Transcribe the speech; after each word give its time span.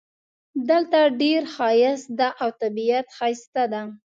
دلته 0.69 0.99
ډېر 1.21 1.41
ښایست 1.55 2.07
ده 2.19 2.29
او 2.41 2.49
طبیعت 2.61 3.07
ښایسته 3.17 3.63
ده 3.73 3.81